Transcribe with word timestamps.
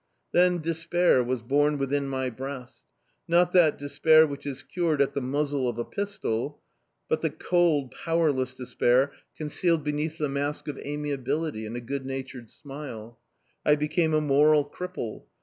Then 0.31 0.61
despair 0.61 1.23
was 1.23 1.43
born 1.43 1.77
within 1.77 2.07
my 2.07 2.31
breast 2.31 2.85
not 3.27 3.51
that 3.51 3.77
despair 3.77 4.25
which 4.25 4.47
is 4.47 4.63
cured 4.63 4.99
at 4.99 5.13
the 5.13 5.21
muzzle 5.21 5.69
of 5.69 5.77
a 5.77 5.85
pistol, 5.85 6.59
but 7.07 7.21
the 7.21 7.29
cold, 7.29 7.91
powerless 7.91 8.55
despair 8.55 9.13
concealed 9.37 9.83
beneath 9.83 10.17
the 10.17 10.27
mask 10.27 10.67
of 10.67 10.79
amiability 10.79 11.67
and 11.67 11.75
a 11.77 11.81
good 11.81 12.03
natured 12.07 12.49
smile. 12.49 13.19
I 13.63 13.75
became 13.75 14.15
a 14.15 14.21
moral 14.21 14.67
cripple. 14.67 15.25